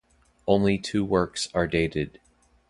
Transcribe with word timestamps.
Only 0.47 0.79
two 0.79 1.05
works 1.05 1.47
are 1.53 1.67
dated. 1.67 2.19